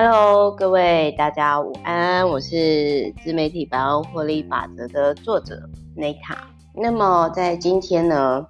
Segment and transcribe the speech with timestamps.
[0.00, 6.36] Hello，各位大家午安，我是自媒体百万获利法则的作者 Neta。
[6.72, 8.46] 那么在今天呢，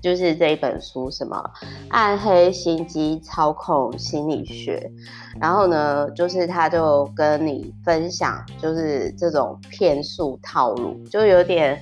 [0.00, 1.44] 就是这一本书，什么
[1.90, 4.90] 暗黑心机操控心理学，
[5.38, 11.78] 然后呢，就是他就跟你分享，就是这种骗术套路，就有点。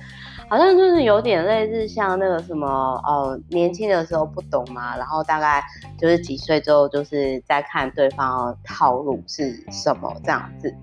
[0.51, 2.67] 好像就是有点类似像那个什么
[3.05, 5.63] 哦，年轻的时候不懂嘛，然后大概
[5.97, 10.75] 就是几岁之后，就是在看对方的套路是什么这样子。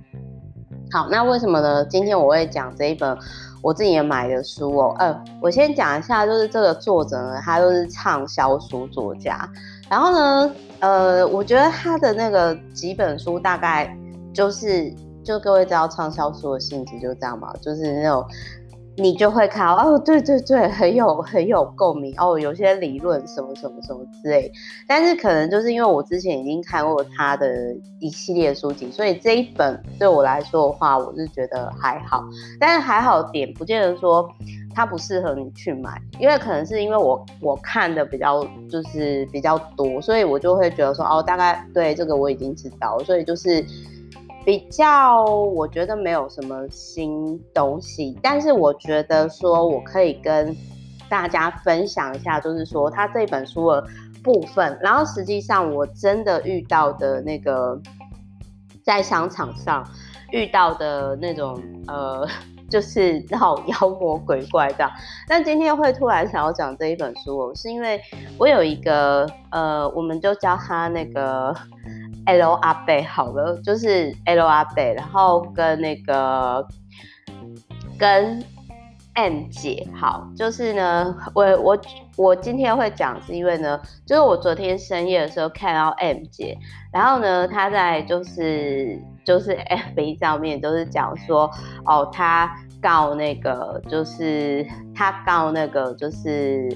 [0.91, 1.85] 好，那为什么呢？
[1.85, 3.15] 今天我会讲这一本
[3.61, 4.97] 我自己也买的书哦。
[4.99, 9.47] 呃，我先讲一下，就是这个作者呢，他就是畅销书作家。
[9.91, 13.95] 然后呢，呃，我觉得他的那个几本书大概
[14.33, 14.91] 就是，
[15.23, 18.27] 就各位知道畅销书的性质就这样嘛，就是那种。
[19.01, 24.51] 你就会看哦，对对对，很有很有共鸣哦，有些理论什么什么什么之类，
[24.89, 27.49] 但是可能就是因为我之前已经看过他的
[28.01, 32.25] 一系列书籍，所以这一本对我来说的话，我是觉得还好，
[32.59, 34.29] 但是还好点不见得说
[34.75, 43.65] 它不适合你去买，因为可能是因为我我看的比较就是比较多，所以我就会觉得说哦，大概对这个我已经知道，所以就是。
[44.49, 50.57] 比较，我觉得没有什么新东西，但是我觉得说我可以跟
[51.07, 53.87] 大家分享一下，就是说他这本书的
[54.25, 57.79] 部分，然后实际上我真的遇到的那个
[58.83, 59.87] 在商场上
[60.31, 62.27] 遇到的那种呃，
[62.71, 64.91] 就是那种妖魔鬼怪这样。
[65.29, 68.01] 但今天会突然想要讲这一本书，是因为
[68.39, 71.55] 我有一个呃，我们就叫他那个。
[72.29, 76.67] L 阿伯好了，就是 L 阿伯，然后跟那个
[77.99, 78.45] 跟
[79.15, 81.79] M 姐好，就是呢，我我
[82.17, 86.59] 我今天会讲是因为呢，就是我昨天深夜的时候看到 M 姐，
[86.93, 91.51] 然后呢，她在就是就是 FB 上面都是讲说，
[91.87, 96.69] 哦，她告那个就是她告那个就是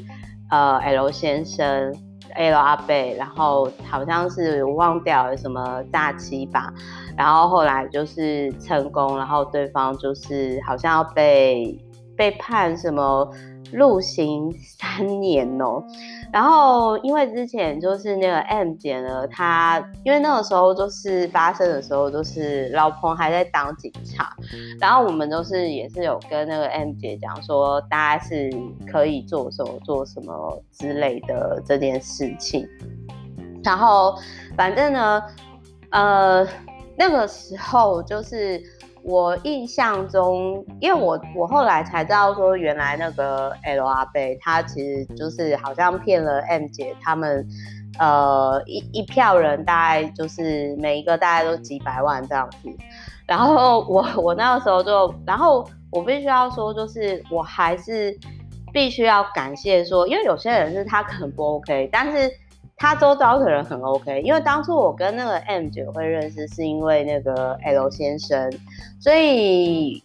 [0.50, 1.94] 呃 L 先生。
[2.34, 6.72] L 阿贝，然后好像是忘掉了什么假期吧，
[7.16, 11.78] 然后后来就是成功，然后对方就是好像要被
[12.16, 13.28] 被判什么
[13.72, 15.82] 入刑三年哦。
[16.32, 24.34] 然后，因为之前就是那个 M 姐呢，她因为那个时候就是发生的时候，就是老彭还在当警察，
[24.80, 28.50] 然后我们都是也是有跟那个 M 姐讲说，大家是
[28.90, 32.66] 可以做什么做什么之类的这件事情。
[33.64, 34.16] 然后，
[34.56, 35.22] 反正呢，
[35.90, 36.46] 呃，
[36.96, 38.62] 那个时候就是。
[39.04, 47.46] 我印象中，因为我我后来才知道说，原来那个 L 阿伯他其实就是好像骗了 M 姐他们，
[47.98, 52.68] 呃一一票人，大概就是每一个大概都几百万这样子。
[53.26, 58.16] 然后我我那个时候就，然后我必须要说，就是我还是
[58.72, 62.30] 必须要感谢说，因为有些人是他可能不 OK，但是。
[62.76, 68.52] 他周遭的人很 OK，因为当初我跟那个 M 姐会认识，是因为那个 L 先生，
[69.00, 70.02] 所以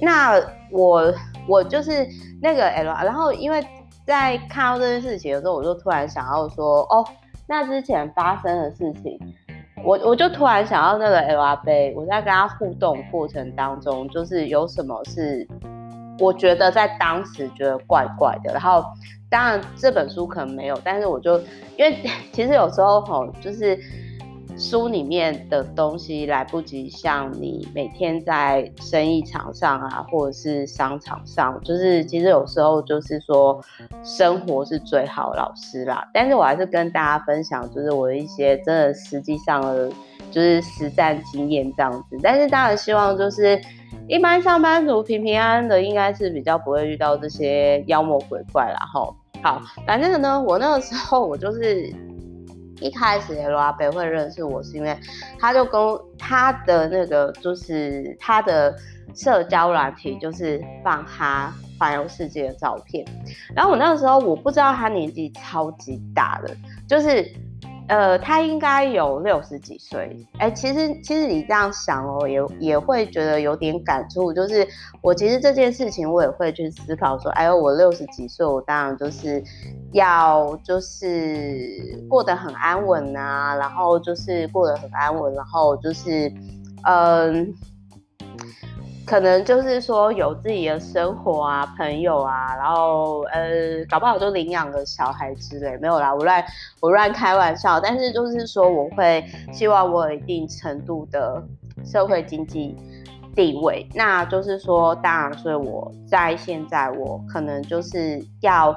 [0.00, 0.40] 那
[0.70, 1.12] 我
[1.48, 2.06] 我就是
[2.40, 3.64] 那个 L，然后因为
[4.06, 7.04] 在看到这件事情的时候，我就突然想要说，哦，
[7.48, 9.18] 那之前发生的事情，
[9.84, 15.46] 我我就突然想到那个 L R 杯，我在跟他互动过程当中，就是有什么是
[16.18, 18.84] 我觉得在当时觉得怪怪的，然后。
[19.32, 21.38] 当然，这本书可能没有，但是我就
[21.78, 21.96] 因为
[22.34, 23.80] 其实有时候吼，就是
[24.58, 33.58] 书里面的东西来不及像你每天在生意场上啊，或者是商场上，就是其实有时候就是说
[34.04, 36.06] 生活是最好的老师啦。
[36.12, 39.88] 但是我还是跟大家分享，就是我一些真的实际上的，
[40.30, 42.18] 就是实战经验这样子。
[42.22, 43.58] 但是当然希望就是
[44.08, 49.16] 一般上班族平平安安的，应该是比较不会遇到这些妖魔鬼怪啦吼。
[49.42, 51.92] 好，反正呢，我那个时候我就是
[52.80, 54.96] 一开始 L 阿伯会认识我，是因为
[55.38, 55.80] 他就跟
[56.18, 58.74] 他的那个就是他的
[59.14, 63.04] 社交软体，就是放他环游世界的照片。
[63.54, 66.54] 然后我那个时候我不知道他年纪超级大的，
[66.88, 67.24] 就是。
[67.92, 74.32] 呃，他应该有六十几岁，哎、其实其实你这样想哦，也也会觉得有点感触。
[74.32, 74.66] 就是
[75.02, 79.44] 我其实这件事情，我也会去思考说，哎呦，我六十几岁，我当然就是
[79.92, 86.32] 要就是过得很安稳啊，然后就是过得很安稳，然后就是
[86.84, 87.52] 嗯、
[89.04, 96.44] 可能就是说有自己的生活啊，朋友啊，然后呃，搞不好就领养个小孩之类，没有啦，我乱
[96.80, 97.80] 我乱开玩笑。
[97.80, 101.42] 但是就是说，我会希望我有一定程度的
[101.84, 102.76] 社会经济
[103.34, 108.74] 地位，那就是说，当然，所以我在现在，我可能就是要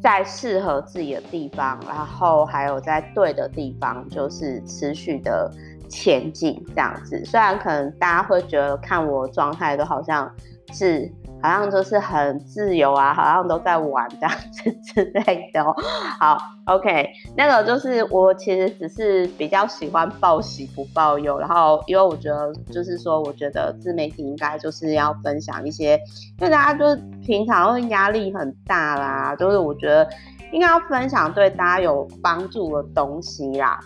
[0.00, 5.50] 在适合自己的地方，然后还有在对的地方，就是持续的。
[5.90, 10.32] 前进这样子，虽然可能大家会觉得看我状态都好像
[10.72, 11.10] 是，
[11.42, 15.64] 好像就是很自由啊，好像都在玩这样子之类的。
[16.20, 25.96] 好，OK，那个就是我其实只是比较喜欢报喜不报忧，然后因为我觉得就是说，我觉得自媒体应该就是要分享一些，
[26.38, 26.96] 因为大家就是
[27.26, 30.08] 平常会压力很大啦，就是我觉得
[30.52, 33.80] 应该要分享对大家有帮助的东西啦。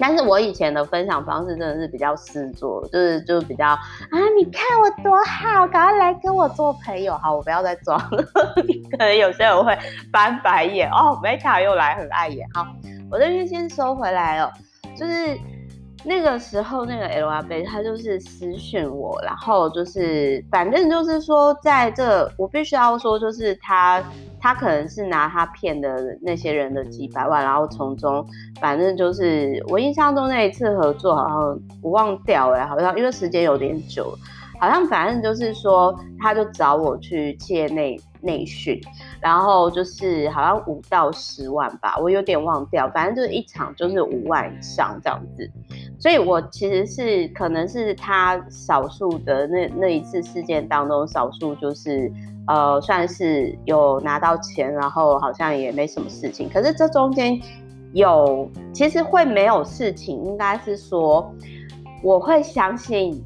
[0.00, 3.78] 但是我以前的分享方式真的是比较实作，就是就是比较啊，
[4.36, 7.12] 你看我多好，赶快来跟我做朋友。
[7.18, 8.22] 好，我不要再装了，
[8.90, 9.76] 可能有些人会
[10.10, 11.20] 翻白眼哦。
[11.22, 12.48] 没卡又来很碍眼。
[12.54, 12.66] 好，
[13.10, 14.50] 我这边先收回来了，
[14.96, 15.38] 就是
[16.04, 24.02] 那个时候那个 L R 贝他就是私讯我，然后就是反正就是说在这，我必须要说就是他。
[24.42, 28.26] 他可能是拿他骗的那些人的几百万，然后从中，
[28.58, 34.16] 反正就是我印象中那一次合作，好像我忘掉了，好像因为时间有点久，
[34.58, 38.80] 好像反正就是说，他就找我去借内内训，
[39.20, 45.50] 然后就是好像五到十万吧，我有点忘掉，反正就是一场就是五万以上这样子，
[46.00, 52.10] 所以我其实是可能是他少数的那那一次事件当中少数就是。
[52.46, 56.48] 呃，算是有拿到钱，然后好像也没什么事情。
[56.48, 57.38] 可是这中间
[57.92, 61.32] 有，其实会没有事情，应该是说
[62.02, 63.22] 我会相信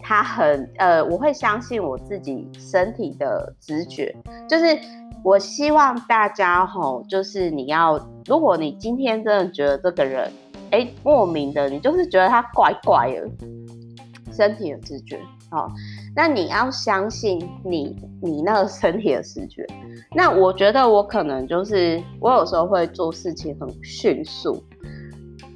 [0.00, 4.14] 他很，呃，我会相信我自己身体的直觉。
[4.48, 4.78] 就是
[5.24, 10.30] 我希望大家吼，就是你要，如果你今天真的觉得这个人，
[10.70, 13.28] 哎，莫名的，你就是觉得他怪怪的，
[14.32, 15.18] 身体的直觉，
[15.50, 15.70] 哦。
[16.14, 19.66] 那你要相信你，你那个身体的直觉。
[20.14, 24.62] 那我觉得我可能就是我有时候会做事情很迅速，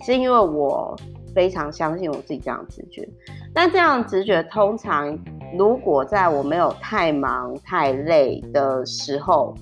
[0.05, 0.97] 是因为我
[1.35, 3.09] 非常相信我自己这样直觉。
[3.55, 5.19] 那这样直觉通常，
[5.59, 9.55] 如果在我没有太忙太累的时候，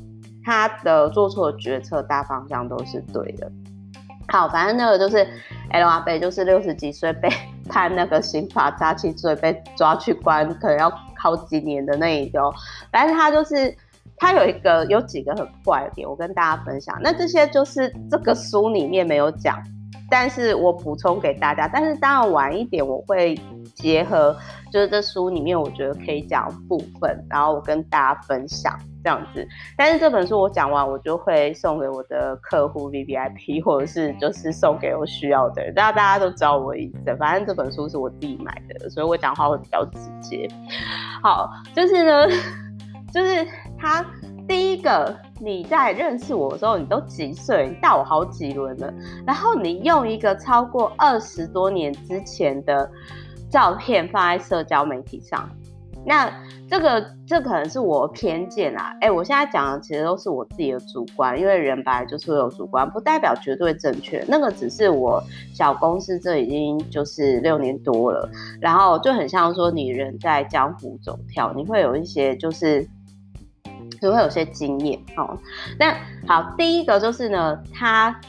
[0.45, 3.51] 他的做错决策大方向都是对的。
[4.31, 5.27] 好，反正那个就是
[5.71, 7.29] L R B，，就是六十几岁被
[7.69, 10.89] 判那个刑法诈欺罪，被抓去关，可能要
[11.19, 12.53] 好几年的那一种。
[12.93, 13.77] 反正他就是
[14.17, 16.97] 他有一个有几个很怪的点，我跟大家分享。
[17.03, 19.61] 那这些就是这个书里面没有讲，
[20.11, 21.69] 但是我补充给大家。
[21.69, 23.39] 但是当然晚一点我会
[23.75, 24.37] 结合，
[24.73, 28.79] 就是这书里面我觉得可以讲部分，然后我跟大家分享。
[29.03, 29.49] 这样子，
[29.79, 35.73] 但是这本书我讲完，我就会送给我的客户 VVIP，或者是就是送给我需要的人。
[35.73, 40.47] 大家大家都知道我意思，反正这本书是我自己买的，所以我讲话会比较直接。
[41.23, 42.29] 好，就是呢，
[43.11, 43.49] 就是
[43.79, 44.05] 他
[44.47, 47.69] 第一个，你在认识我的时候，你都几岁？
[47.69, 48.93] 你大我好几轮了，
[49.27, 52.89] 然后你用一个超过二十多年之前的
[53.51, 55.49] 照片放在社交媒体上。
[56.03, 56.33] 那
[56.67, 64.25] 这个这可能是我偏见啦，哎，我现在讲的其实都是我自己的主观，因为人本来就是会有主观，不代表绝对正确。
[64.27, 68.27] 那个只是我小公司这已经就是六年多了，
[68.63, 72.89] 然后就很像说你人在江湖走跳，你会有一些就是，
[74.01, 75.39] 你会有些经验哦。
[75.79, 75.95] 那
[76.27, 78.21] 好，第一个就是呢，他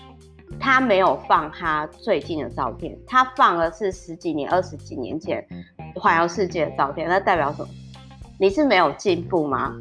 [0.60, 5.46] 他没有放他最近的照片，他放的是十几年、二十几年前。
[5.96, 7.68] 环游世界的照片，那代表什么？
[8.40, 9.74] 你是没有进步吗？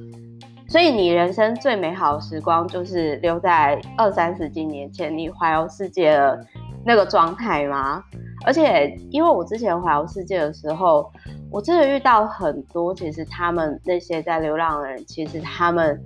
[0.69, 6.47] 所以你人生最美好的时光就是留在二三十几年前你环游世界的
[6.85, 8.03] 那个状态吗？
[8.45, 11.11] 而且因为我之前环游世界的时候，
[11.51, 16.01] 我真的遇到很多，其实他们那些在流浪的人，其实他们。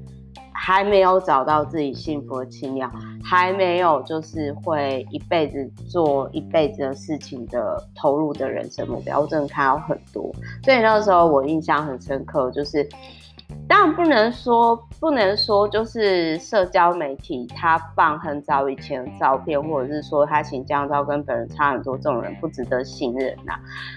[0.57, 2.89] 还没有找到自己幸福的亲鸟，
[3.25, 12.89] 还没有就是会一辈子做一辈子的事情的投入的人生目标，我真的看到很多，所以那个时候我印象很深刻，就是
[13.69, 23.55] 当然不能说不能说就是社交媒体他放很早以前的照片，或者是说他形象照跟本人差很多，这种人不值得信任呐。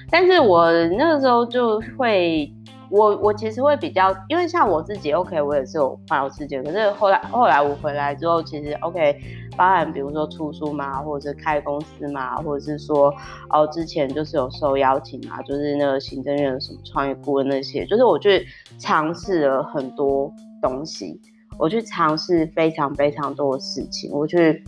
[0.10, 2.52] 但是我那个时候就会。
[2.90, 6.64] 我我其实会比较，因为像我自己，OK，我也是有环游世界。
[6.64, 9.20] 可是后来后来我回来之后，其实 OK，
[9.58, 13.14] 包含比如说出书嘛，或者是开公司嘛，或者是说
[13.50, 18.46] 哦之前就是有受邀请嘛，就是那个行政院什么创业顾问那些，就是我去
[18.78, 21.20] 尝试了很多东西，
[21.58, 24.64] 我去尝试非常非常多的事情，我去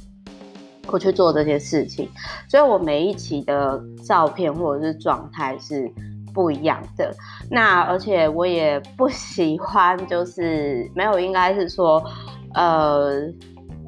[0.91, 2.09] 我去做这些事情，
[2.49, 5.89] 所以我每一期的照片或者是状态是。
[6.31, 7.11] 不一样的，
[7.49, 12.01] 那而且我也不喜欢，就是没有，应该是说，
[12.53, 13.19] 呃，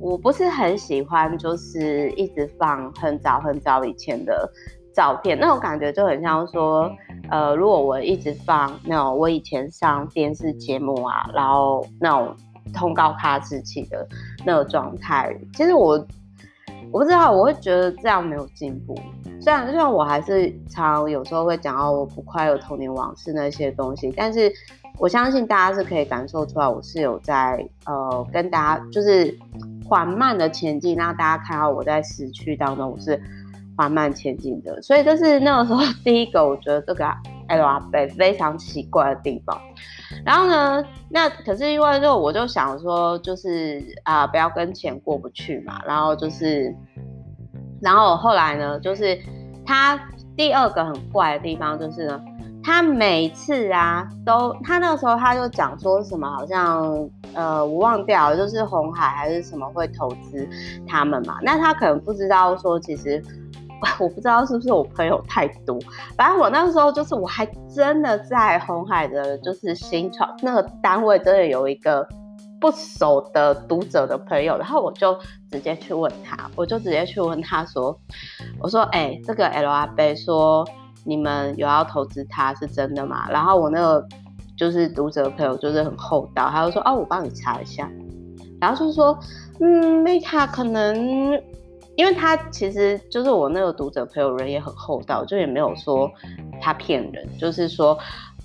[0.01, 4.49] 我不是很喜欢，就是一直放很早很早以前的
[4.93, 6.91] 照片，那种感觉就很像说，
[7.29, 12.35] 呃，如果我一直放那种我以前上电视节目啊，然后那种
[12.73, 14.07] 通告卡时期的
[14.45, 16.03] 那个状态，其实我。
[16.93, 18.93] 我不知道，我会觉得这样没有进步。
[19.39, 24.51] 虽然，虽然我还是常有时候会讲到我不快乐童年往事那些东西，但是
[24.97, 29.33] 我相信大家是可以感受出来，我是有在呃跟大家就是
[29.91, 33.21] 缓慢的前进，让大家看到我在时区当中我是
[33.75, 34.81] 缓慢前进的。
[34.81, 37.05] 所以这是那个时候第一个，我觉得这个
[37.49, 39.59] L 阿伯非常奇怪的地方。
[40.25, 45.81] 然后呢，那可是因为就我就想说，就是啊、不要跟钱过不去嘛。
[45.85, 46.73] 然后就是，
[47.81, 49.19] 然后后来呢，就是
[49.65, 49.99] 他
[50.37, 52.21] 第二个很怪的地方就是呢，
[52.63, 60.47] 他每次啊都，他那个时候他就讲说什么，好像呃我忘掉了，就是红海还是什么会投资
[60.87, 61.37] 他们嘛。
[61.41, 63.23] 那他可能不知道说其实。
[63.97, 65.75] 我不知道是不是我朋友太多，
[66.15, 72.07] 反正我那时候就是我还真的在红海的，就是新创那个单位，真的有一个
[72.59, 75.17] 不熟的读者的朋友，然后我就
[75.49, 77.99] 直接去问他，我就直接去问他说，
[78.59, 80.63] 我说，哎、这个 L R 杯说
[81.05, 83.29] 你们有要投资他是真的吗？
[83.29, 84.05] 然后我那个
[84.57, 87.89] 就是读者朋友就是很厚道，他就说，哦，我帮你查一下，
[88.59, 89.17] 然后就说，
[89.59, 91.41] 嗯，Meta 可能。
[91.97, 96.09] 因为他其实就是我那个读者朋友，人也很厚道，就也没有说
[96.61, 97.95] 他骗人，就是说，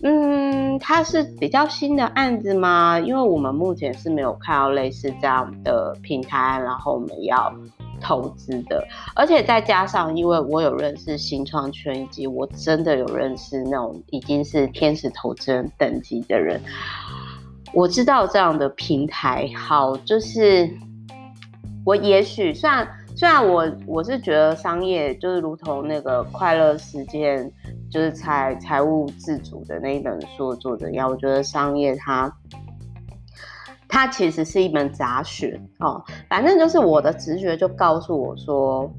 [0.02, 2.98] 嗯，他是比较新的案子吗？
[2.98, 7.50] 因为我们目前是没有看到类似这样的平台，然后我们要
[8.00, 16.60] 投资的，而且再加上，因为我有认识新创圈，以及我真的有认识那种已经是天使投资人等级的人，
[17.72, 20.70] 我知道这样的平台好，就是
[21.84, 22.86] 我也许虽然。
[23.18, 27.50] 虽然我我是觉得商业就是如同那个快乐实践，
[27.90, 32.30] 就是财财务自主的那一本书作者一样，我觉得商业它
[33.96, 36.04] 它其实是一门杂学哦。
[36.28, 38.92] 反正就是我的直觉就告诉我说，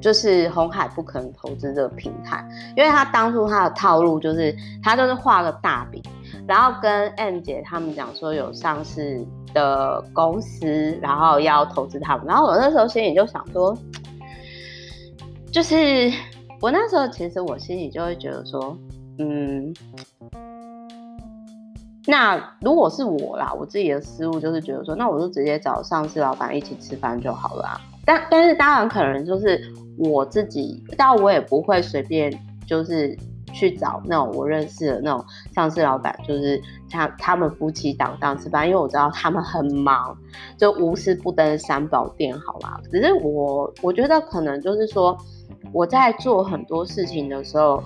[0.00, 2.44] 就是红海不可能投资这个平台，
[2.76, 6.02] 因为他当初他的套路就是他就是画个大饼，
[6.44, 9.24] 然后跟 M 姐他们讲说有上市。
[9.54, 13.74] 的公司，然后要投资他们，然后我那时候心里就想说，
[15.50, 16.12] 就是
[16.60, 18.76] 我那时候其实我心里就会觉得说，
[19.18, 19.74] 嗯，
[22.08, 27.80] 那如果是我啦，我自己的思路就是觉得说，那我就直接找上市老板一起吃饭就好了。
[28.04, 29.60] 但但是当然可能就是
[29.98, 32.32] 我自己，但我也不会随便
[32.66, 33.16] 就是。
[33.54, 35.24] 去找那种我认识的那种
[35.54, 40.14] 上市老板，就是他他们夫妻档档吃饭，因为我知道他们很忙，
[40.58, 42.78] 就无事不登三宝殿，好吧？
[42.92, 45.16] 只是我我觉得可能就是说
[45.72, 47.82] 我在做很多事情的时候。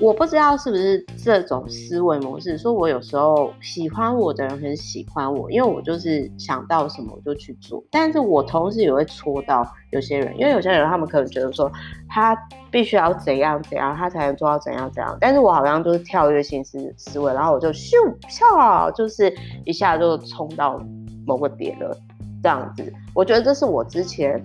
[0.00, 7.82] 我不知道是不是这种思维模式，说我有时候喜欢我的人很喜欢我，因为我就是想到什么我就去做。
[7.90, 11.70] 但是我同时也会戳到有些人，因为有些人他们可能觉得说
[12.08, 12.36] 他
[12.70, 15.18] 必须要怎样怎样，他才能做到怎样怎样。
[15.20, 17.90] 但是我好像就是跳跃性思思维，然后我就咻
[18.28, 20.80] 跳，就是一下就冲到
[21.26, 21.96] 某个点了，
[22.40, 22.92] 这样子。
[23.12, 24.40] 我觉得这是我之前。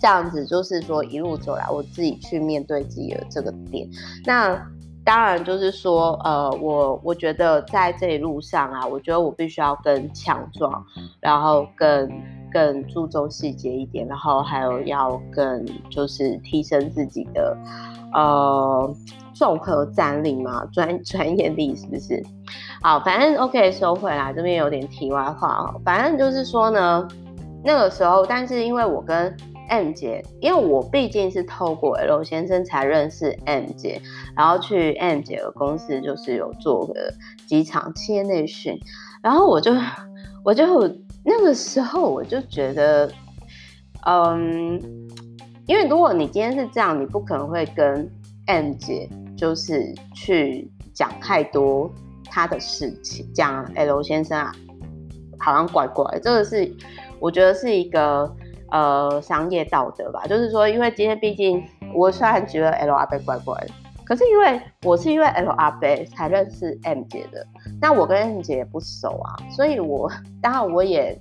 [0.00, 3.88] 这样子就是说，一路走来，我自己去面对自己的这个点。
[4.24, 4.60] 那
[5.04, 10.84] 当然就是说，呃，我我觉得在这一路上啊，我觉得我必须要更强壮，
[11.20, 12.10] 然后更
[12.52, 17.56] 更注重细节一点，然后还有要更就是提升自己的
[18.12, 18.94] 呃
[19.32, 22.22] 综合战力嘛，专专业力是不是？
[22.82, 25.74] 好，反正 OK 收回来，这边有点题外话啊。
[25.84, 27.08] 反正就是说呢，
[27.64, 29.34] 那个时候，但是因为我跟
[29.68, 34.00] M 姐，因为我毕竟是透过 L 先生才认识 M 姐，
[34.36, 37.12] 然后去 M 姐的公司，就是有做个
[37.46, 38.78] 几场企业内训，
[39.22, 39.72] 然后我就，
[40.44, 40.64] 我就
[41.24, 43.10] 那个时候我就觉得，
[44.06, 44.80] 嗯，
[45.66, 48.10] 因为如果你今天是这样，你不可能会跟
[48.46, 51.90] M 姐就是去讲太多
[52.24, 54.52] 他的事情，讲 L 先生啊，
[55.38, 56.74] 好像怪怪，这个是
[57.20, 58.34] 我觉得是一个
[58.70, 61.62] 呃商业道德吧，就是说，因为今天毕竟
[61.94, 63.68] 我虽然觉得 L 阿伯怪怪的，
[64.04, 67.46] 可是因为我是因为 L 阿伯才认识 M 姐的，
[67.80, 70.10] 那我跟 M 姐也不熟啊，所以我
[70.40, 71.20] 当然我也，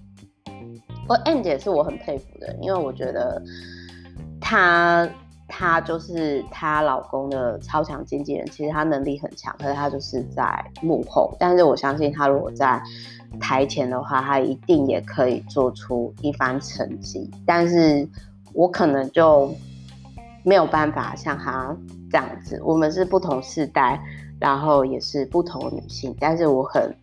[1.08, 3.42] 我 M 姐是我很佩服的，因为我觉得
[4.40, 5.08] 她。
[5.50, 10.44] 她就是她老公的超强经纪人，其实她能力很强，可是她就是在
[10.82, 11.34] 幕后。
[11.40, 12.82] 但是我相信她如果在
[13.40, 17.30] 台前的话，她一定也可以做出一番成绩。
[17.46, 18.08] 但是
[18.54, 19.54] 我可能就
[20.44, 21.76] 没有办法像她
[22.12, 22.62] 这样子。
[22.64, 24.02] 我们是不同世代，
[24.40, 26.96] 然后也是不同女性，但是我很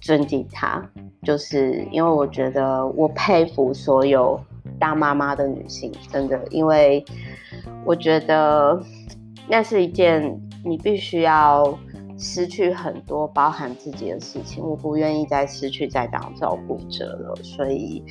[0.00, 0.82] 尊敬她，
[1.22, 4.40] 就是因为我觉得我佩服所有
[4.78, 7.04] 当妈妈的女性，真的，因为。
[7.84, 8.80] 我觉得
[9.48, 11.78] 那是一件你必须要
[12.20, 18.04] 失去很多包含自己的事情，我不愿意再失去再当照顾者了，所以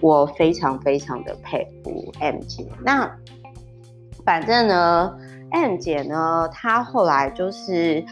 [0.00, 2.66] 我非常非常的佩服 M 姐。
[2.84, 3.08] 那
[4.24, 5.16] 反正呢
[5.52, 8.04] ，M 姐呢，她后来就是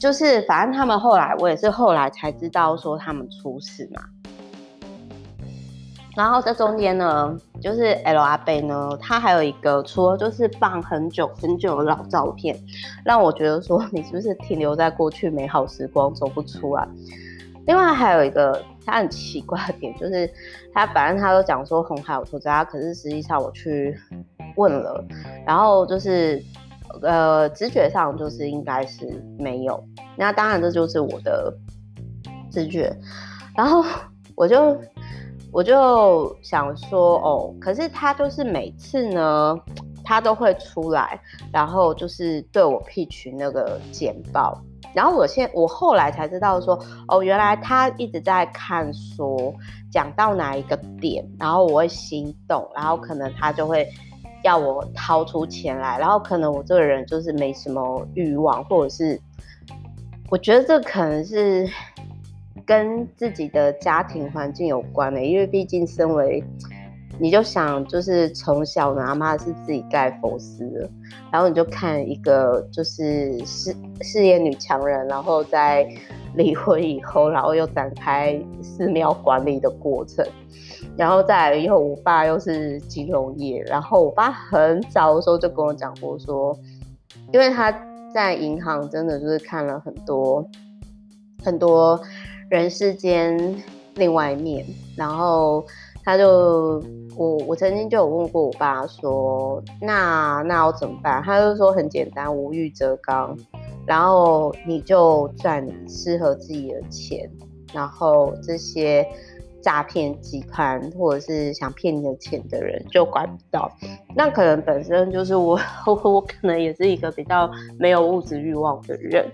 [0.00, 4.02] 就是，反正他们后来，我也是后来才知道说他们出事嘛。
[6.16, 12.58] 然后这中间呢，就是 L 阿伯呢，他还有一个，除了就是放很久很久的老照片，
[13.04, 16.86] 让我觉得说你是不是停留在过去美好时光走不出来？
[17.66, 20.28] 另外还有一个他很奇怪的点，就是
[20.74, 23.96] 他反正他都讲说红海有投资他，可是实际上我去
[24.56, 25.04] 问了，
[25.46, 26.42] 然后就是
[27.02, 29.80] 呃直觉上就是应该是没有，
[30.16, 31.54] 那当然这就是我的
[32.50, 32.92] 直觉，
[33.56, 33.84] 然后
[34.34, 34.76] 我就。
[35.52, 39.58] 我就想说，哦，可是他就是每次呢，
[40.04, 41.20] 他都会出来，
[41.52, 44.56] 然后就是对我 P 群那个简报，
[44.94, 46.78] 然后我现我后来才知道说，
[47.08, 49.52] 哦，原来他一直在看说，
[49.90, 53.88] 讲到哪一个点，然后我会心动，然后可能他就会
[54.44, 59.20] 要我掏出钱来，然后可能我这个人就是没什么欲望，或者是
[60.30, 61.68] 我觉得这可能是。
[62.66, 66.42] 跟自己的家庭环境有关的、因为毕竟身为，
[67.18, 70.88] 你就想就是从小呢，阿妈是自己盖佛寺，
[71.30, 75.86] 然后你就看一个就是事事业女强人，然后在
[76.34, 80.24] 离婚以后，然后又展开寺庙管理的过程，
[80.96, 86.56] 然后再来以后，我爸又是金融业，然后我爸很早的时候就跟我讲过说，
[87.32, 87.70] 因为他
[88.14, 90.48] 在银行真的就是看了很多
[91.44, 92.00] 很多。
[92.50, 93.62] 人世间
[93.94, 95.64] 另外一面，然后
[96.04, 96.82] 他就
[97.16, 101.22] 我我曾经就有问过我爸说，那那我怎么办？
[101.22, 103.38] 他就说很简单，无欲则刚，
[103.86, 107.30] 然后你就赚适合自己的钱，
[107.72, 109.06] 然后这些。
[109.62, 113.70] 诈骗集团或者是想骗你的钱的人就管不到，
[114.14, 119.30] 那可能本身就是 我，我可能也是一个比较没有物质欲望的人，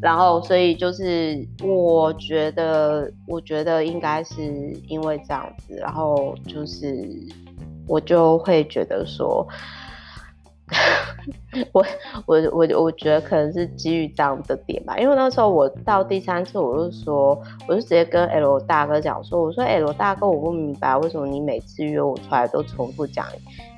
[0.00, 4.42] 然后所以就是我觉得，我觉得应该是
[4.86, 7.08] 因为这样子，然后就是
[7.86, 9.46] 我就会觉得说。
[11.72, 11.84] 我
[12.26, 23.26] 我我我觉得可能是基于这样的点吧，因为那时候我到第三次，我就说，我就直接跟 L 大哥讲说，我说 L 大哥，我不明白为什么你每次约我出来都重复讲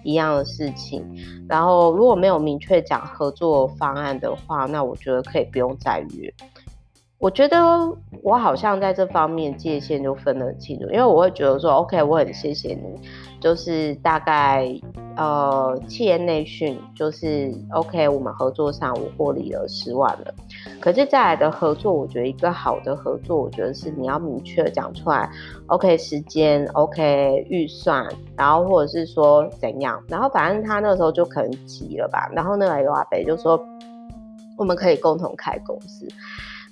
[0.03, 1.05] 一样的事情，
[1.49, 6.33] 然后如果没有明确讲合作方案的话，那我觉得可以不用再约。
[7.23, 7.57] 我觉得
[8.21, 13.01] 我好像在这方面界限就分得很清楚，因为我会觉得说，OK，我很谢谢你，
[13.41, 14.69] 就是大概
[15.17, 20.35] 呃企业内训，就是 OK，我们合作上我获利了十万了。
[20.81, 25.31] 可是再来的合作，我觉得一个好的合作，我觉得是你要明确讲出来
[25.69, 28.05] ，OK，时间，OK，预算，
[28.37, 33.65] 然后或者是说怎样，然后反正他那时候就可能急了吧，然后那个刘阿北就说，
[34.59, 36.09] 我们可以共同开公司。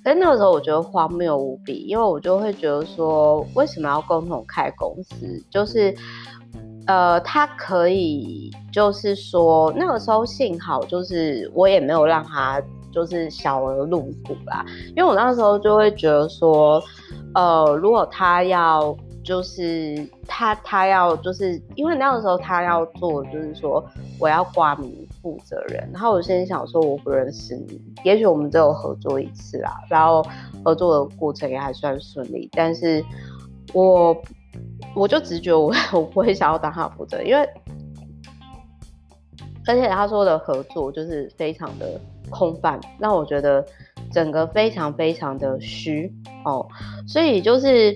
[0.03, 5.43] 但那个时候我觉得荒谬无比，因为我就会觉得说，为什么要共同开公司？
[5.49, 5.95] 就是，
[6.87, 12.61] 呃，他可以，就是说那个时候幸好就是我也没有让他
[12.91, 16.81] 就是小额入股啦，因为我那个时候就会觉得说，
[17.33, 18.95] 呃，如果他要。
[19.23, 23.85] 就是他，他要就是因为那个时候他要做，就是说
[24.19, 25.89] 我要挂名负责人。
[25.93, 30.25] 然后我先想说我不认识你，也许我们只有合作一次啦，然后
[30.63, 32.49] 合作的过程也还算顺利。
[32.53, 33.03] 但是
[33.73, 34.15] 我
[34.95, 37.47] 我就直觉我 我不会想要当他负责，因为
[39.67, 43.63] 而且他说的合作就是非常的空泛，让我觉得
[44.11, 46.67] 整个非常非常的虚哦，
[47.07, 47.95] 所以就是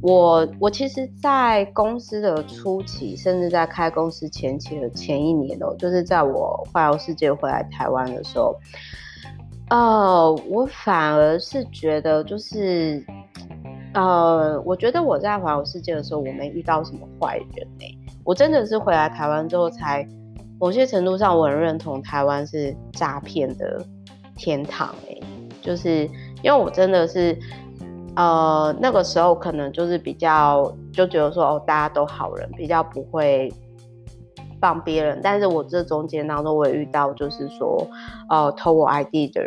[0.00, 8.54] 我我其实，在公司的初期，甚至在开公司前期的前一年哦，就是在我环游世界回来台湾的时候，
[9.70, 13.04] 呃，我反而是觉得就是，
[13.94, 20.06] 呃，我觉得我在环游世界的时候，我没遇到什么坏人哎、欸，我真的是回来台湾之后才，
[20.60, 23.84] 某些程度上我很认同台湾是诈骗的
[24.36, 25.22] 天堂哎、欸。
[25.66, 26.08] 就是
[26.42, 27.36] 因为我真的是，
[28.14, 33.52] 呃，那个时候可能就是比较就觉得说哦，大家都好人，比较不会
[34.60, 35.20] 帮别人。
[35.22, 37.86] 但是我这中间当中，我也遇到就是说，
[38.30, 39.42] 呃，偷我 ID 的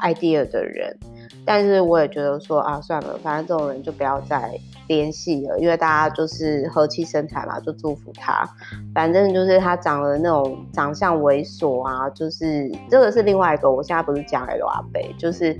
[0.00, 0.96] ，idea 的人。
[1.44, 8.48] 但是我也觉得说啊，算了，反正这种人就不要再联系了，因为大家就是和气生财嘛，就祝福他。
[8.94, 13.70] 反正就是他长得那种长相猥琐啊，就是这个是另外一个。
[13.70, 15.58] 我现在不是讲 L 阿伯，就是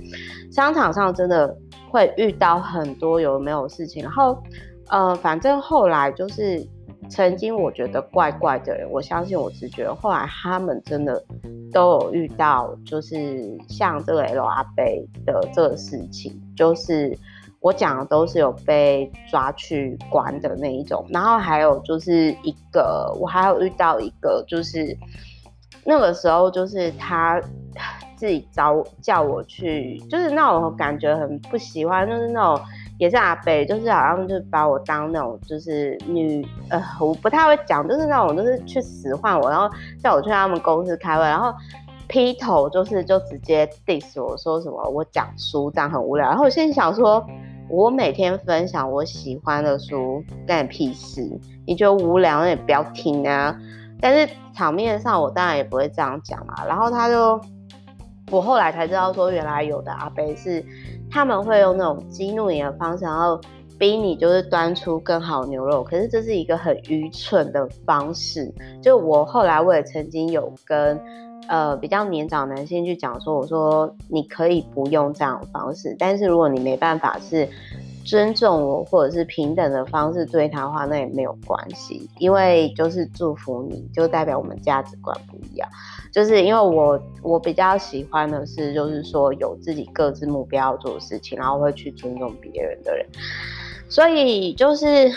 [0.51, 1.55] 商场上真的
[1.89, 4.41] 会遇到很多有没有事情，然后
[4.89, 6.67] 呃，反正后来就是。
[7.07, 9.87] 曾经我觉得怪怪的人，我相信我直觉。
[9.93, 11.23] 后来他们真的
[11.71, 14.83] 都有遇到，就是像这个 L 阿伯
[15.23, 17.15] 的这个事情，就是
[17.65, 21.03] 我讲的都是有被抓去关的那一种。
[21.09, 24.95] 然后还有就是一个，我还有遇到一个，就是
[25.83, 27.41] 那个时候就是他
[28.15, 32.63] 自己找叫我去，就是那种感觉很不喜欢，就是那种。
[32.97, 39.69] 也是阿北，就是好像就把我当那种就是女呃，我不太会讲，就是那种就是去使唤我，然后
[40.01, 41.53] 叫我去他们公司开会，然后
[42.07, 47.21] 劈头就是就直接 diss 我说什么我讲书这样很无聊，然后我心里想说，
[47.69, 51.21] 我每天分享我喜欢的书，干屁事？
[51.65, 53.57] 你觉得无聊那你不要听啊！
[53.99, 56.65] 但是场面上我当然也不会这样讲嘛。
[56.67, 57.39] 然后他就，
[58.31, 60.63] 我后来才知道说，原来有的阿贝是。
[61.11, 63.39] 他们会用那种激怒你的方式，然后
[63.77, 65.83] 逼你就是端出更好牛肉。
[65.83, 68.51] 可是这是一个很愚蠢的方式。
[68.81, 70.99] 就我后来我也曾经有跟
[71.47, 77.47] 呃比较年长男性去讲说，我说你可以不用这样的方式，但是如果你没办法是
[78.03, 85.67] 尊重我或者是平等的方式对他的话，那也没有关系，因为就是祝福你就代表我们价值观不一样。
[86.13, 93.05] 就是因为我我比较喜欢的是，就是说有自己各自目标做事情，然后会去尊重别人的人。
[93.89, 95.11] 所以就是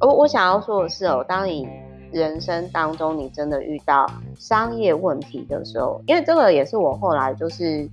[0.00, 1.66] 我我想要说的是哦，当你
[2.12, 4.06] 人生当中你真的遇到
[4.38, 7.88] 商业问题的时候，因为这个也是我后来就是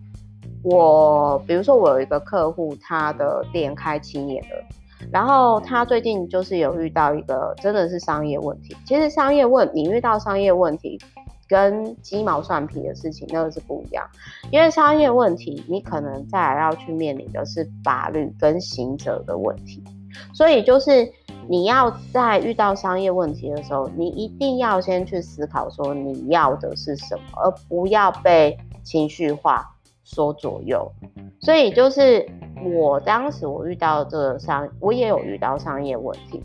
[0.64, 4.66] 我，比如说我有一个客户，他的店开七年了，
[5.12, 8.76] 然后他最近就是有遇到一个真的是商业问题。
[8.86, 11.00] 其实商业问你遇到商业问题。
[11.50, 14.08] 跟鸡毛蒜皮的事情那个是不一样，
[14.52, 19.84] 因为商业问题，你可能再来要去面临的是法律跟刑责的问题，
[20.32, 21.12] 所以就是
[21.50, 29.68] 你要在遇到商业问题的时候，你一定要先去思考说你要的是什么，而不要被情绪化
[30.04, 30.90] 所左右。
[31.42, 32.24] 所以就是
[32.72, 36.40] 我当时我遇到这个商，我也有遇到商业问题。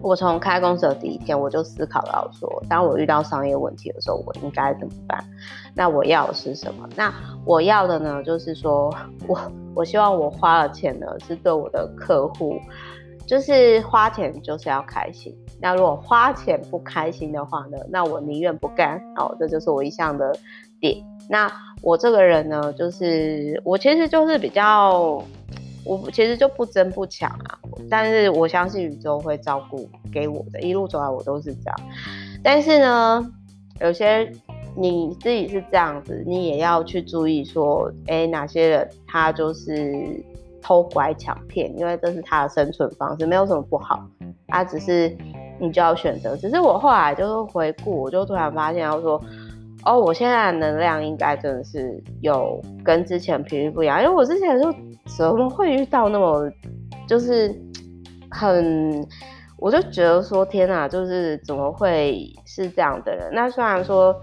[0.00, 5.24] 我从开公司的第一天，我就思考到说，当我遇到商业问题的时候，我应该怎么办？
[5.74, 6.88] 那我要的是什么？
[6.94, 7.12] 那
[7.44, 8.94] 我要的呢，就是说
[9.26, 9.36] 我
[9.74, 12.60] 我希望我花了钱呢，是对我的客户，
[13.28, 15.32] 就是花钱就是要开心。
[15.60, 18.98] 那如果花钱不开心的话呢，那我宁愿不干。
[19.16, 20.36] 哦，这就是我一向的
[20.80, 20.96] 点。
[21.28, 21.48] 那
[21.82, 25.22] 我这个人呢，就是我其实就是比较。
[25.84, 31.76] 我其实就不争不抢啊，但是我相信宇宙会照顾给我的，一路走来我都是这样。
[32.42, 33.32] 但是呢，
[33.80, 34.30] 有些
[34.76, 40.22] 你自己是这样子，你也要去注意说，哎、哪些人他就是
[40.62, 44.02] 偷拐抢骗，因为这是他的生存方式，没有什么不好，
[44.46, 45.16] 他只是
[45.58, 46.36] 你就要选择。
[46.36, 49.20] 只是我后来就是回顾，我就突然发现，要说，
[49.84, 54.72] 哦，我现在的能量应该真的是有跟之前频率不一样，因为我之前就。
[55.16, 56.52] 怎么会遇到那么，
[57.08, 57.50] 就是
[58.30, 59.02] 很，
[59.56, 63.30] 我就觉得说天哪，就是怎么会是这样的人？
[63.32, 64.14] 那虽然说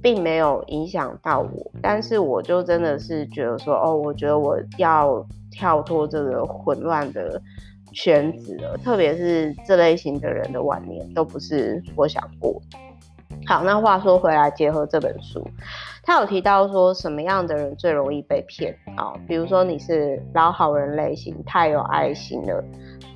[0.00, 7.40] 并没有影响到我，但是我就真的是觉得说，哦，我觉得我要跳脱这个混乱的
[7.92, 8.76] 圈子了。
[8.78, 12.60] 特别是这类型的人的晚年都不是我想过。
[13.46, 15.46] 好，那话说回来，结合这本书。
[16.04, 22.64] 他有提到说什么样的人最容易被骗哦，比如说你是老好人类型，太有爱心了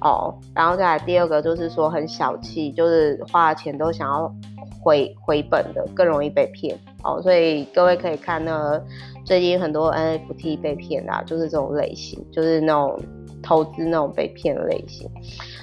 [0.00, 4.32] 哦，然后再来第二个就是说很小气，就是花了钱都想要
[4.80, 8.82] 回回本的，更容易被骗哦，所以各位可以看呢，
[9.24, 13.00] 最近很多 NFT 被骗啊，就是这种类型，就是那种
[13.40, 15.08] 投资那种被骗的类型。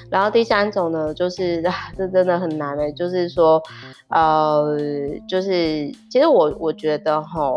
[0.10, 1.62] 然后第三种呢，就是
[1.98, 3.62] 这真的很难的，就是说，
[4.08, 4.78] 呃，
[5.28, 7.52] 就是其实我我觉得哈，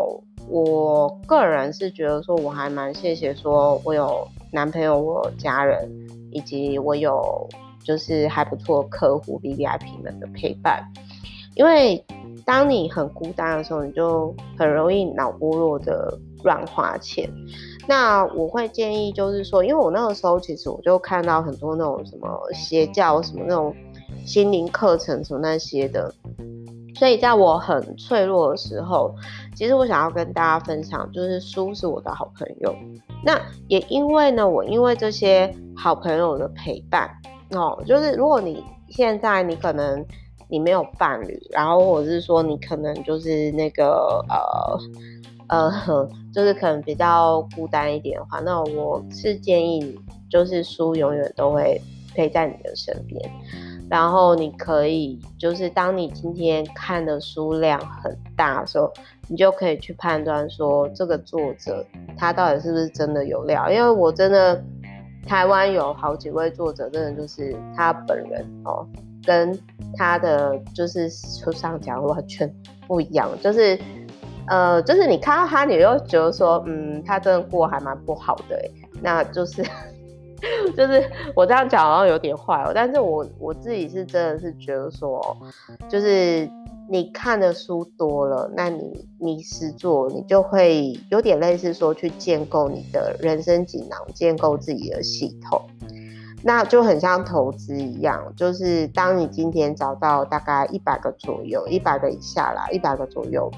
[0.49, 5.89] 我个人是觉得说，我还蛮谢谢说我有男朋友，我有家人，
[6.31, 7.47] 以及我有
[7.85, 10.83] 就是还不错客户 VVIP 们的陪伴，
[11.55, 12.03] 因为。
[12.47, 17.29] 当你很孤单的时候，你就很容易脑波弱的乱花钱。
[17.85, 23.75] 那我会建议，就是说，因为我那个时候其实我就看到很多那种什么邪教、什么那种
[24.25, 26.09] 心灵课程什么那些的，
[26.95, 29.13] 所以在我很脆弱的时候，
[29.53, 32.73] 其实我想要跟大家分享，就是书是我的好朋友。
[33.25, 37.09] 那也因为呢，我因为这些好朋友的陪伴
[37.51, 40.05] 哦，就是如果你现在你可能。
[40.49, 44.79] 你没有伴侣，然后或者是说你可能就是那个呃
[45.49, 51.81] 呃，就是可能比较孤单一点的话，那我是建议你，就是书永远都会
[52.13, 53.31] 陪在你的身边，
[53.89, 58.91] 然后你可以就是当你今天看的书量很大的时候，
[59.29, 61.85] 你就可以去判断说这个作者
[62.17, 64.61] 他到底是不是真的有料，因为我真的
[65.25, 68.85] 台湾有好几位作者，真的就是他本人哦。
[69.27, 69.59] 跟
[69.97, 72.51] 他的就是书上讲完全
[72.87, 73.77] 不一样，就是
[74.47, 78.57] 呃，就是你看到他，你又觉得说，嗯，他真的过还蛮不好的，
[79.01, 79.61] 那就是
[80.77, 81.03] 就是
[81.35, 85.35] 我这样讲好像有点坏哦，但是我我自己是真的是觉得说，
[85.89, 86.49] 就是
[86.89, 95.61] 你看的书多了，那你你实做你就会有点类似说去建构你的人生锦囊，建构自己的系统。
[96.43, 103.51] 那就很像投资一样，就是当你今天找到大概一百个左右，一百个以下啦，一百个左右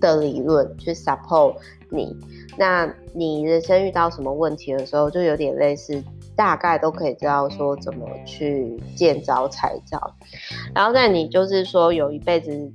[0.00, 1.54] 的理论去 support
[1.90, 2.16] 你，
[2.56, 6.02] 那你人生遇到什么问题的时候，就有点类似，
[6.34, 10.00] 大概都可以知道说怎么去见招拆招，
[10.74, 12.72] 然后在你就是说有一辈子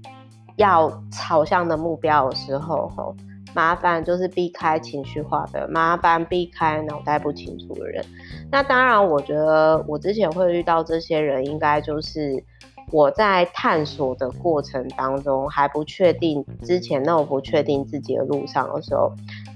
[0.58, 3.15] 要朝向的目标的时候，吼。
[3.57, 8.05] 麻烦就是避开情绪化的，麻烦避开脑袋不清楚的人。
[8.51, 12.43] 那当然，我觉得我之前会遇到这些人，应该就是
[12.91, 19.11] 我在探索的过程当中还不确定之前那种不确定自己的路上的时候，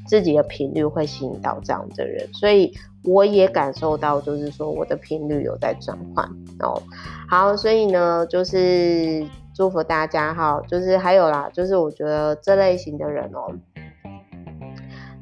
[0.08, 2.28] 自己的频率会吸引到这样的人。
[2.34, 6.26] 所以我也感受到，就是说我的频率有在转换
[6.62, 6.82] 哦。
[7.30, 10.60] 好，所以呢，就是祝福大家哈。
[10.68, 13.54] 就是还有啦，就是我觉得这类型的人哦。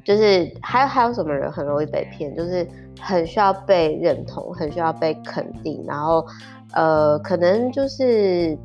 [0.09, 2.35] 就是还有还有什么人很容易被骗？
[2.35, 2.67] 就是
[2.99, 6.25] 很需要被认同，很需要被肯定，然后
[6.73, 8.57] 呃，可能就是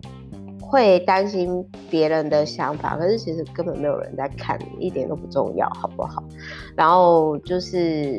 [0.58, 6.24] 会担心别人的想法，可是其实根本没有人在看你，一点都不重要，好不好？
[6.74, 8.18] 然后就是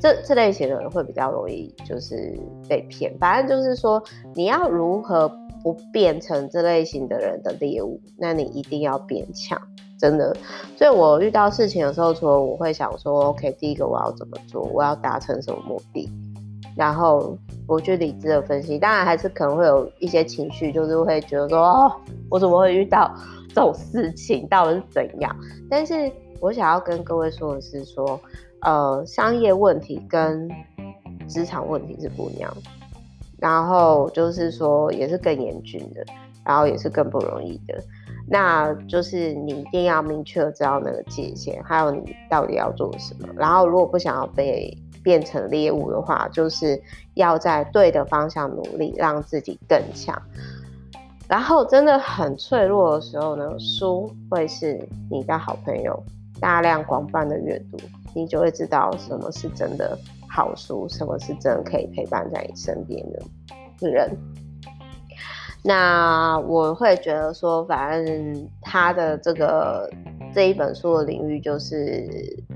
[0.00, 2.34] 这这类型的人会比较容易就是
[2.66, 3.14] 被骗。
[3.18, 4.02] 反正就是说，
[4.34, 5.28] 你要如何
[5.62, 8.00] 不变成这类型的人的猎物？
[8.16, 9.60] 那你一定要变强。
[9.98, 10.36] 真的，
[10.76, 16.06] 所以我遇到事情的时候，除了我会想说，OK，第一个我要怎么做，我要达成什么目的，
[16.76, 21.92] 然后我去理智的分析，当然还是可能会有一些情绪，就是会觉得说，哦，
[22.28, 23.10] 我怎么会遇到
[23.48, 25.34] 这种事情，到底是怎样？
[25.70, 28.20] 但是我想要跟各位说的是说，
[28.60, 30.46] 呃，商业问题跟
[31.26, 32.54] 职场问题是不一样，
[33.38, 36.04] 然后就是说也是更严峻的，
[36.44, 37.82] 然后也是更不容易的。
[38.28, 43.28] 那就是你一定要明确知道那个界限，还有你到底要做什么。
[43.36, 46.80] 然后，如果不想要被变成猎物的话，就是
[47.14, 50.20] 要在对的方向努力，让自己更强。
[51.28, 56.02] 然后，真的很脆弱的时候呢，书会是你的好朋友。
[56.38, 57.78] 大量广泛的阅读，
[58.14, 63.02] 你就会知道什么是真的好书，什么是真的可以陪伴在你身边
[63.78, 64.10] 的人。
[65.68, 69.90] 那我会觉得说，反正他的这个
[70.32, 72.08] 这一本书的领域，就是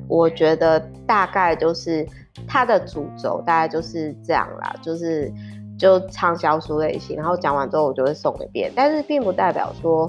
[0.07, 2.07] 我觉得大概就是
[2.47, 5.29] 他的主轴大概就是这样啦，就是
[5.77, 7.17] 就畅销书类型。
[7.17, 10.09] 然后讲完之后，我就会送给别人，但是并不代表说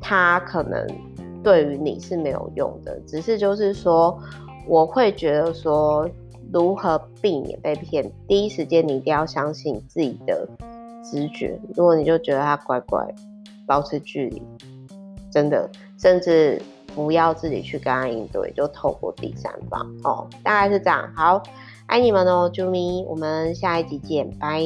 [0.00, 0.86] 他可能
[1.44, 4.18] 对于你是没有用的，只是就是说
[4.66, 6.08] 我会觉得说，
[6.50, 10.48] 如何避免被骗，第一时间你一定要相信自己的。
[11.10, 13.06] 直觉，如果你就觉得他乖乖，
[13.66, 14.42] 保持距离，
[15.30, 16.60] 真的，甚至
[16.94, 21.12] 不要自己去跟他应对，就透过第三方哦，大概是这样。
[21.14, 21.42] 好，
[21.86, 24.62] 爱你们哦，啾咪，我们下一集见，拜。